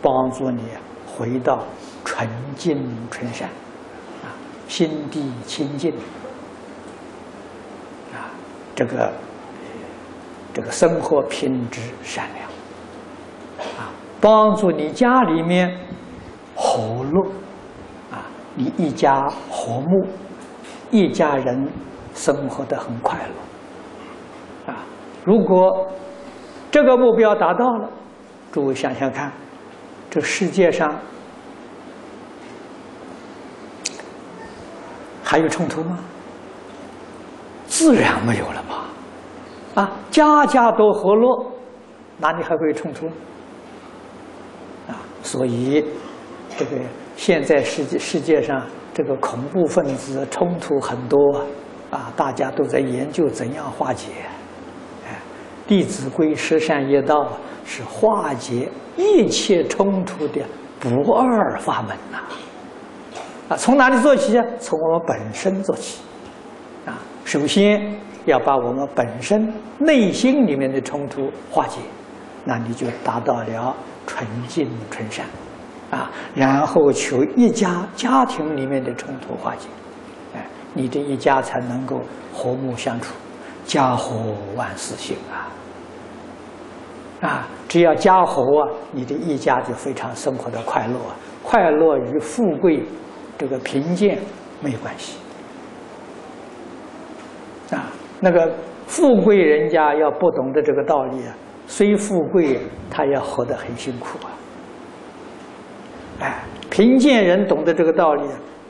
[0.01, 0.63] 帮助你
[1.05, 1.65] 回到
[2.05, 2.25] 纯
[2.55, 3.49] 净纯善，
[4.69, 5.91] 心地清净，
[8.13, 8.31] 啊，
[8.73, 9.11] 这个
[10.53, 15.77] 这个生活品质善良，啊，帮助你家里面
[16.55, 17.21] 和乐，
[18.09, 18.23] 啊，
[18.55, 20.07] 你一家和睦。
[20.91, 21.69] 一家人
[22.15, 23.15] 生活的很快
[24.65, 24.77] 乐，啊！
[25.23, 25.87] 如果
[26.71, 27.87] 这个目标达到了，
[28.51, 29.31] 诸位想想看，
[30.09, 30.97] 这世界上
[35.29, 35.99] 还有冲突吗？
[37.67, 38.85] 自然没有了吧？
[39.75, 41.45] 啊，家家都和乐，
[42.17, 43.05] 哪里还会有冲突？
[44.87, 45.85] 啊，所以
[46.57, 46.71] 这个
[47.15, 48.65] 现在世界世界上。
[48.91, 51.17] 这个恐怖分子冲突很多
[51.89, 54.07] 啊，大家都在研究怎样化解。
[55.07, 55.13] 哎，
[55.69, 57.29] 《弟子规》十善业道
[57.63, 60.41] 是化解一切冲突的
[60.81, 62.17] 不二法门呐。
[62.17, 62.27] 啊，
[63.49, 64.45] 啊从哪里做起啊？
[64.59, 66.01] 从我们本身做起。
[66.85, 71.79] 啊，首先要把我们本身内心里面的冲突化解，
[72.45, 73.75] 那你就达到了
[74.07, 75.25] 纯净纯善。
[75.91, 79.67] 啊，然后求一家家庭里面的冲突化解，
[80.35, 81.99] 哎，你这一家才能够
[82.31, 83.15] 和睦相处，
[83.65, 84.15] 家和
[84.55, 85.49] 万事兴啊！
[87.27, 90.99] 啊，只要家和啊，你的一家就非常生活的快乐，
[91.41, 92.83] 快乐与富贵
[93.39, 94.19] 这个贫贱
[94.61, 95.17] 没有关系。
[97.71, 98.53] 啊，那个
[98.85, 101.33] 富贵人家要不懂得这个道理啊，
[101.65, 102.59] 虽富贵，
[102.91, 104.29] 他也活得很辛苦啊。
[106.19, 108.23] 哎，贫贱人懂得这个道理，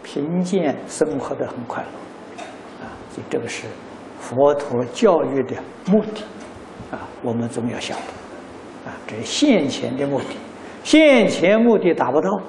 [0.04, 2.44] 贫贱生活的很快乐，
[2.84, 3.66] 啊，所以这个是
[4.20, 5.56] 佛陀教育的
[5.88, 6.22] 目的，
[6.92, 10.36] 啊，我们总要晓得，啊，这是现前的目的，
[10.84, 12.40] 现前目的达不到，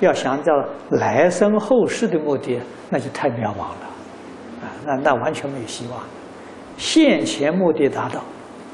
[0.00, 0.52] 要想到
[0.90, 2.60] 来生后世的目的，
[2.90, 3.86] 那就太渺茫了，
[4.62, 6.00] 啊，那那完全没有希望。
[6.76, 8.20] 现前目的达到，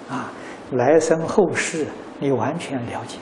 [0.08, 0.32] 啊，
[0.72, 1.86] 来生后世
[2.18, 3.18] 你完全了解。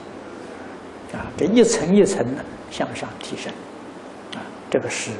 [1.13, 3.51] 啊，这一层一层的向上提升，
[4.33, 4.39] 啊，
[4.69, 5.11] 这个是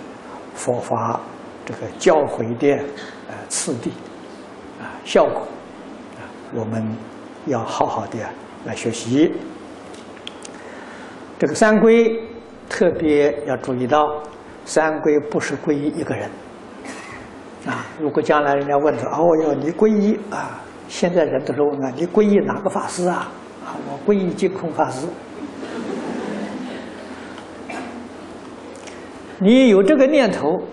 [0.55, 1.19] 佛法
[1.65, 2.81] 这个教诲的
[3.27, 3.89] 呃次第，
[4.79, 5.41] 啊，效果，
[6.15, 6.23] 啊，
[6.55, 6.81] 我们
[7.45, 8.17] 要好好的
[8.65, 9.33] 来学习。
[11.37, 12.17] 这个三规
[12.71, 14.23] 特别要注意到，
[14.63, 16.29] 三皈不是皈依一个人，
[17.67, 20.57] 啊，如果将来人家问说，哦哟，你皈依啊，
[20.87, 23.29] 现在人都是问啊，你皈依哪个法师啊？
[23.65, 25.05] 啊，我皈依净空法师。
[29.37, 30.63] 你有这个念头，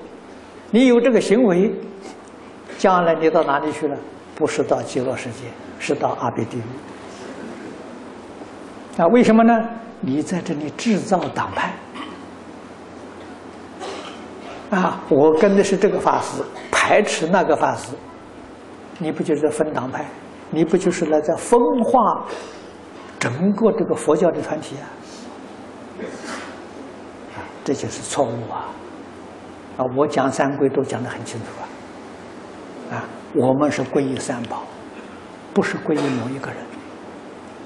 [0.70, 1.74] 你有这个行为，
[2.78, 3.96] 将来你到哪里去了？
[4.36, 5.48] 不是到极乐世界，
[5.80, 6.62] 是到阿鼻地狱。
[9.02, 9.68] 啊，为什么呢？
[10.00, 11.72] 你在这里制造党派。
[14.70, 17.92] 啊，我跟的是这个法师，排斥那个法师，
[18.98, 20.04] 你不就是分党派？
[20.50, 22.24] 你不就是来在分化
[23.18, 24.88] 整个这个佛教的团体啊？
[27.64, 28.64] 这就是错误啊！
[29.76, 31.46] 啊，我讲三规都讲得很清楚
[32.90, 32.96] 啊！
[32.96, 33.04] 啊，
[33.34, 34.62] 我们是皈依三宝，
[35.52, 36.56] 不是皈依某一个人。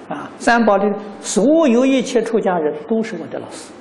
[0.08, 0.84] 啊，三宝的
[1.20, 3.72] 所有一切出家人都是我的老师。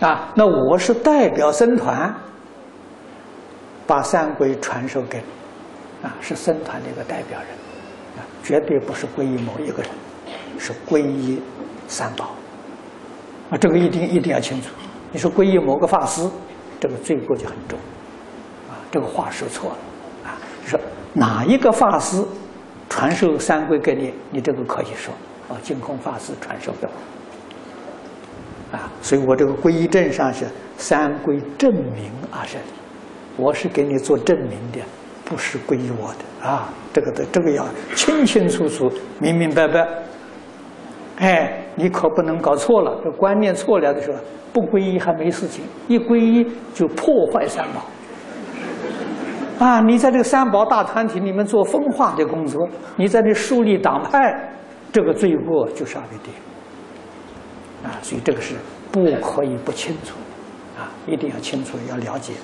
[0.00, 2.14] 啊，那我是代表僧团，
[3.86, 7.48] 把三规传授给你，啊，是僧团的一个代表人，
[8.16, 9.90] 啊，绝对不是皈依某一个人，
[10.58, 11.40] 是皈依
[11.86, 12.30] 三宝。
[13.50, 14.68] 啊，这个一定一定要清楚。
[15.12, 16.26] 你说皈依某个法师，
[16.78, 17.78] 这个罪过就很重。
[18.70, 19.76] 啊，这个话说错了。
[20.30, 20.80] 啊，说
[21.12, 22.24] 哪一个法师
[22.88, 25.12] 传授三规给你，你这个可以说。
[25.50, 26.92] 啊，净空法师传授给我。
[28.72, 30.46] 啊，所以我这个皈依证上是
[30.76, 32.56] 三皈证明啊，是
[33.36, 34.78] 我是给你做证明的，
[35.24, 36.48] 不是皈依我的。
[36.48, 39.86] 啊，这个的这个要清清楚楚、明明白白。
[41.18, 44.18] 哎，你可不能搞错了，这观念错了的时候，
[44.52, 49.66] 不皈依还没事情，一皈依就破坏三宝。
[49.66, 52.66] 啊，你在这个三宝大团体里面做分化的工作，
[52.96, 54.50] 你在这树立党派，
[54.90, 56.34] 这个罪过就少一点。
[57.82, 58.54] 啊，所以这个是
[58.92, 60.16] 不可以不清楚，
[60.78, 62.34] 啊，一定要清楚要了解。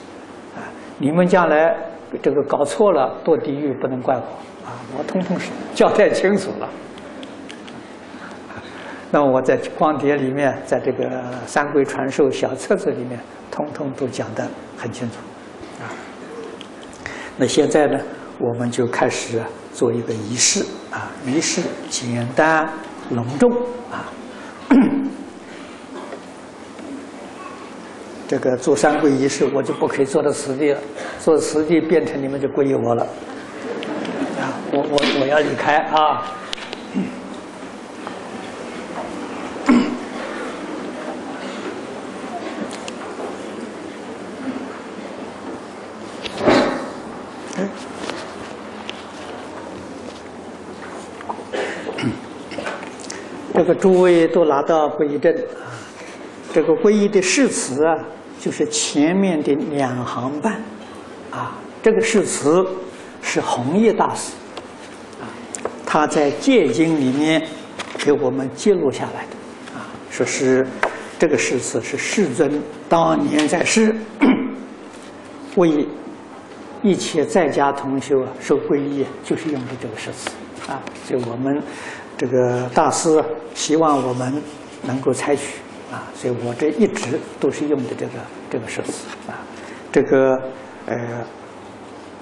[0.55, 0.65] 啊，
[0.99, 1.77] 你们将来
[2.23, 4.21] 这个搞错了堕地狱不能怪我，
[4.67, 6.69] 啊，我通通是交代清楚了。
[9.11, 13.21] 那我在光碟里面，在这个三规传授小册子里面，
[13.51, 15.17] 通通都讲得很清楚。
[15.81, 15.87] 啊，
[17.37, 18.01] 那现在呢，
[18.39, 19.41] 我们就开始
[19.73, 22.69] 做一个仪式啊，仪式简单
[23.11, 23.53] 隆重
[23.91, 24.11] 啊。
[28.29, 30.81] 这个做三皈仪式，我就不可以做到此地了，
[31.21, 33.03] 做此地变成你们就皈依我了。
[34.39, 36.33] 啊，我我我要离开啊。
[53.55, 55.67] 这个诸位都拿到皈依证啊，
[56.57, 57.95] 这个皈依的誓词啊，
[58.41, 60.55] 就是前面的两行半，
[61.31, 61.53] 啊，
[61.83, 62.67] 这个誓词
[63.21, 64.33] 是弘一大师
[65.21, 65.29] 啊，
[65.85, 67.47] 他在戒经里面
[67.99, 70.67] 给我们记录下来的啊，说是
[71.19, 72.51] 这个誓词是世尊
[72.89, 73.95] 当年在世
[75.57, 75.87] 为
[76.83, 80.31] 一切在家同修啊受皈依，就是用的这个誓词
[80.73, 81.63] 啊，所以我们。
[82.19, 83.23] 这个大师
[83.55, 84.43] 希望我们
[84.85, 85.59] 能够采取
[85.91, 88.13] 啊，所以我这一直都是用的这个
[88.51, 89.39] 这个设施啊，
[89.93, 90.41] 这个
[90.87, 91.25] 呃，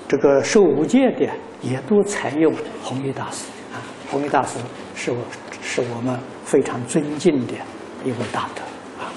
[0.07, 1.29] 这个受无戒的
[1.63, 2.53] 也都采用
[2.83, 4.59] 弘一大师啊，弘一大师
[4.95, 5.19] 是我
[5.63, 7.55] 是我们非常尊敬的
[8.05, 8.63] 一位大德
[9.03, 9.13] 啊。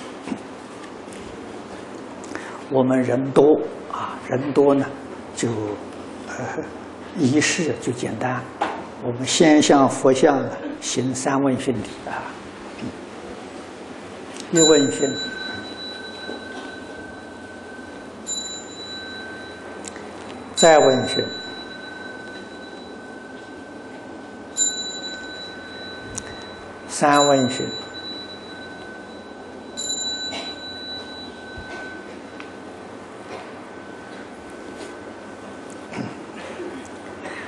[2.72, 3.60] 我们人多
[3.92, 4.86] 啊，人多呢
[5.36, 5.50] 就
[6.30, 6.64] 呃
[7.18, 8.42] 仪式就简单，
[9.04, 10.42] 我们先向佛像。
[10.80, 12.22] 行三问训礼啊，
[14.52, 15.14] 一问训，
[20.56, 21.24] 再问训，
[26.88, 27.68] 三问训。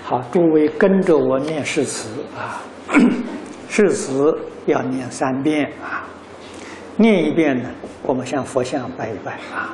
[0.03, 2.61] 好，诸位跟着我念誓词啊。
[3.69, 6.03] 誓词要念三遍啊，
[7.01, 7.69] 念一遍呢，
[8.03, 9.31] 我们向佛像拜一拜。
[9.55, 9.71] 啊。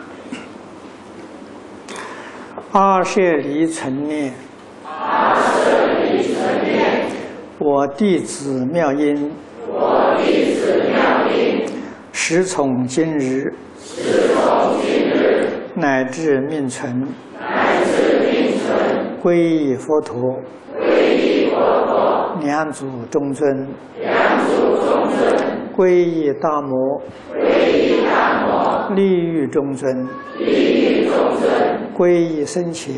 [2.71, 4.31] 阿舍离存念，
[4.83, 7.07] 阿舍离存念，
[7.57, 9.31] 我弟子妙音，
[9.67, 11.65] 我弟子妙音，
[12.13, 17.07] 时从今日，时从今日，乃至命存，
[17.39, 20.15] 乃至命存，皈依佛陀，
[20.79, 21.55] 皈依佛
[21.87, 22.37] 陀。
[22.43, 23.67] 两祖中尊，
[23.99, 24.13] 两
[24.45, 27.01] 祖中尊，皈依大摩，
[27.33, 30.07] 皈依大摩，利欲中尊，
[30.39, 31.51] 利欲中尊，
[31.93, 32.93] 皈依僧伽，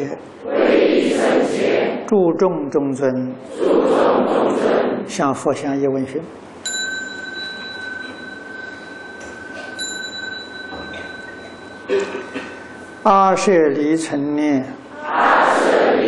[0.46, 6.22] 皈依僧伽，注重中尊，注重中尊，向佛像一问讯。
[13.02, 14.64] 阿舍离存念，
[15.04, 16.06] 阿舍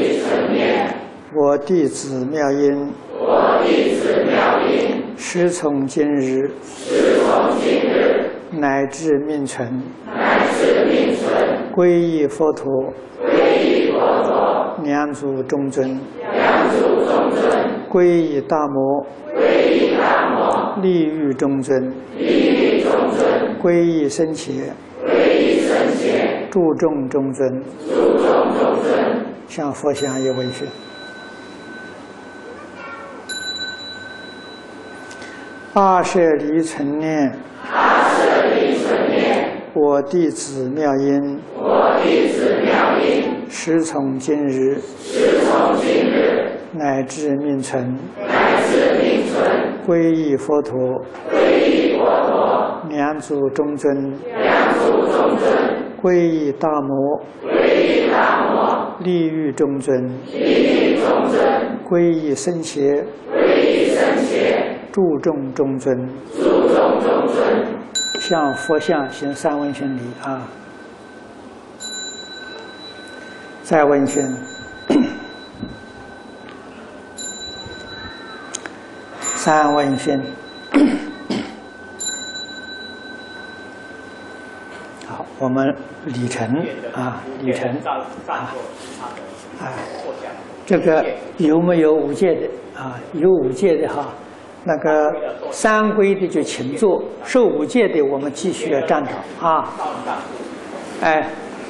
[0.51, 0.93] 念，
[1.33, 2.93] 我弟子妙音。
[3.17, 12.65] 我弟子妙音，时从今日，时从今日，乃至命存，乃至命存，皈依佛陀，
[13.21, 15.99] 皈依佛陀，两祖中尊，
[16.31, 19.05] 两祖中尊，皈依大摩，
[19.35, 24.53] 皈依大摩，利欲中尊，利欲中尊，皈依僧伽，
[25.05, 28.25] 皈依僧伽，注重中尊，注重
[28.57, 30.65] 中尊，向佛像一问讯。
[35.79, 37.33] 阿舍离存念，
[37.71, 50.77] 阿舍离存念，我弟子妙音，我弟子妙音，时从今日，时从今日，乃至命存，乃至命存，皈依佛陀，
[51.31, 55.49] 皈依佛陀，两祖中尊，两祖中尊，
[56.03, 59.97] 皈依大摩，皈依大摩，利欲中尊，
[60.29, 63.05] 利欲中尊，皈依僧伽，皈依僧伽。
[64.91, 65.95] 注重中尊，
[66.35, 67.67] 注重中尊，
[68.19, 70.47] 向佛像行三问行礼啊！
[73.63, 74.23] 再问讯，
[79.19, 80.19] 三问讯。
[85.07, 85.75] 好，我们
[86.05, 86.47] 礼成
[86.93, 87.69] 啊，礼成
[88.27, 88.51] 啊！
[89.59, 89.71] 啊，
[90.65, 91.05] 这个
[91.37, 92.49] 有没有五戒的
[92.81, 92.99] 啊？
[93.13, 94.07] 有五戒的哈。
[94.63, 95.13] 那个
[95.51, 99.69] 三规的就请坐，受五戒的我们继续要站着啊。
[101.01, 101.29] 哎，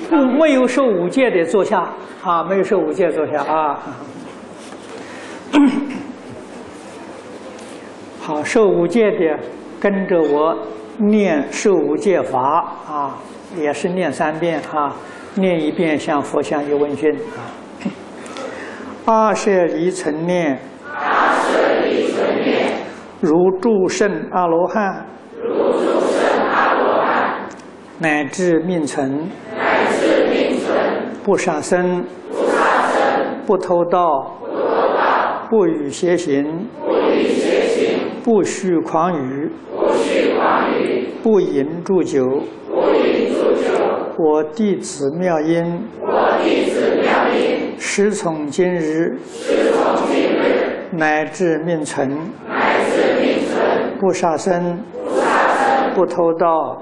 [0.09, 1.87] 不没有受五戒的坐下
[2.23, 3.79] 啊，没有受五戒坐下啊。
[8.21, 9.39] 好，受五戒的
[9.79, 10.57] 跟着我
[10.97, 12.41] 念受五戒法
[12.87, 13.17] 啊，
[13.57, 14.95] 也是念三遍啊，
[15.35, 17.39] 念一遍像佛像一问讯啊。
[19.05, 20.59] 二舍离尘念，
[20.93, 22.58] 二舍离尘念，
[23.21, 25.05] 如诸圣阿罗汉，
[25.43, 27.35] 如诸圣阿罗汉，
[27.97, 30.73] 乃至命存，乃至命存，
[31.21, 32.01] 不杀生，
[32.31, 34.55] 不杀生，不偷盗，不偷
[34.95, 42.23] 盗，不与邪行，不与邪行，不虚诳语，不虚诳语，不饮祝酒。
[42.69, 43.67] 不饮祝酒。
[44.17, 45.61] 我弟子妙音，
[45.99, 52.48] 我弟子妙音，时从今日，时从今日，乃至命存，乃至命存，
[53.99, 54.79] 不杀生，
[55.93, 56.81] 不偷盗，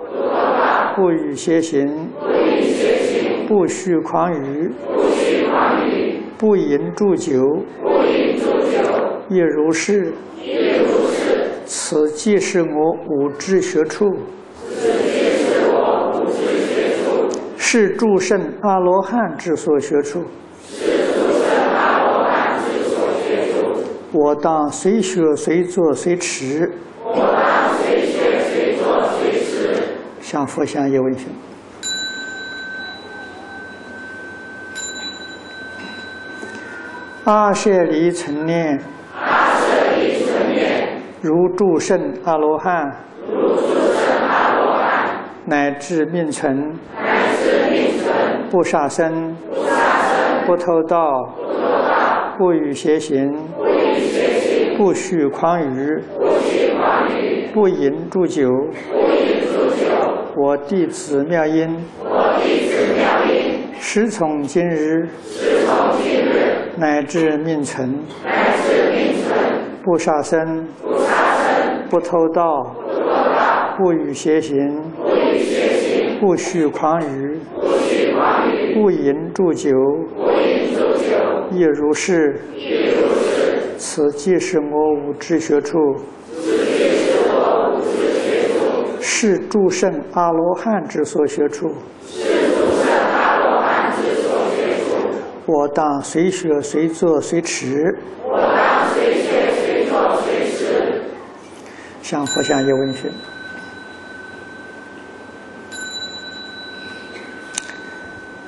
[0.96, 2.08] 不与邪行，
[3.48, 4.72] 不虚诳语，
[6.38, 7.34] 不饮祝酒。
[9.30, 10.14] 亦如是。
[11.66, 14.06] 此即是我五知学处，
[14.70, 16.32] 此即是我五知
[16.68, 20.24] 学处，是诸圣阿罗汉之所学处。
[20.62, 22.96] 是诸圣阿罗汉之所
[23.26, 23.58] 学处。
[24.14, 26.72] 我当随学随做随持，
[27.18, 29.84] 我当随学随做随持。
[30.22, 31.28] 向佛像一问讯。
[37.26, 38.80] 阿舍离尘念，
[39.20, 39.66] 阿舍
[39.98, 42.90] 离尘念，如诸圣阿罗汉，
[43.28, 45.10] 如诸圣阿罗汉，
[45.46, 49.76] 乃至命存，乃至命存，不杀生，不杀
[50.08, 56.27] 生，不偷盗，不偷盗，不与邪行，不与邪行，不虚诳语，不，
[57.54, 58.50] 不饮祝酒。
[58.92, 59.86] 不饮祝酒。
[60.36, 61.68] 我弟子妙音，
[62.00, 67.90] 我弟子妙音，时从今日，时从今日，乃至命存，
[68.24, 69.36] 乃至命存，
[69.84, 74.56] 不杀生，不杀生，不偷盗，不偷盗，不与邪行，
[74.96, 77.40] 不与邪行，不虚诳语，
[78.76, 79.72] 不饮祝酒，
[80.16, 81.18] 不饮祝酒。
[81.52, 82.40] 亦如是。
[82.56, 83.76] 亦如是。
[83.78, 85.78] 此即是我五知学处，
[89.20, 91.74] 是诸圣阿罗汉之所学处。
[92.06, 95.08] 是诸圣阿罗汉之所学处。
[95.48, 101.02] 我当随学随做随持，我当随学随做随持。
[102.04, 103.10] 向佛像一问讯。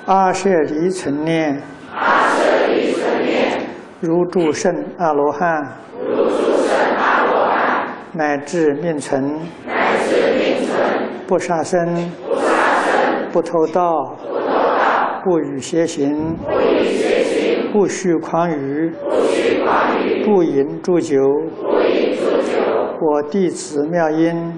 [0.05, 1.63] 阿舍离尘念，
[1.95, 3.59] 阿舍离尘念，
[4.01, 10.48] 如诸圣阿罗汉，如诸圣阿罗汉，乃至命存，乃至命，
[11.29, 12.11] 不杀生，
[13.31, 14.17] 不偷盗，
[15.23, 18.91] 不与邪行，不与邪行，不虚诳语，
[20.25, 21.19] 不饮祝酒。
[22.99, 24.51] 我弟子妙音，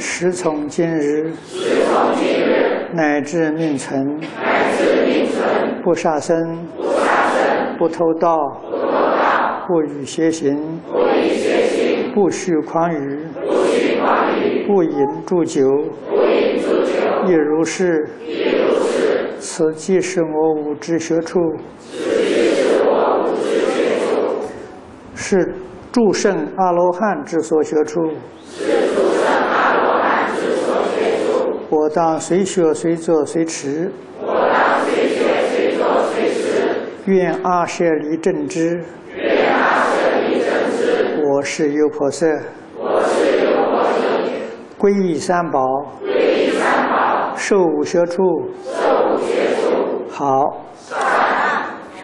[0.00, 1.30] 时从今日，
[2.92, 4.18] 乃至命存，
[5.84, 6.66] 不杀生，
[7.78, 8.36] 不偷盗，
[9.68, 13.20] 不与邪行，不与邪行，不虚诳语，
[14.66, 15.62] 不饮祝酒。
[17.26, 18.08] 亦如是。
[19.40, 21.38] 此即是我五知学处，
[21.80, 24.10] 此即是我五知学处，
[25.14, 25.54] 是
[25.92, 28.00] 诸圣阿罗汉之所学处。
[28.44, 31.26] 是诸圣阿罗汉之所学处。
[31.70, 35.18] 我当随学随做随持，我当随学
[35.50, 36.42] 随做随持。
[37.06, 38.82] 愿阿舍离正知，
[39.16, 40.50] 愿阿舍离正
[41.30, 42.26] 我是优婆塞。
[44.78, 45.60] 皈依三宝，
[46.00, 48.22] 皈依三宝，受五学处。
[48.62, 50.06] 受五学处。
[50.08, 50.56] 好，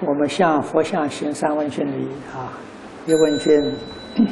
[0.04, 2.08] 我们向佛像行三问讯礼。
[2.34, 2.50] 啊，
[3.06, 3.76] 一问讯，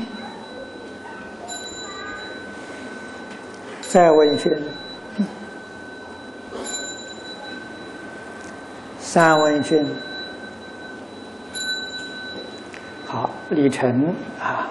[3.83, 4.53] 再问讯，
[8.99, 9.87] 三问讯。
[13.07, 14.69] 好，李晨啊。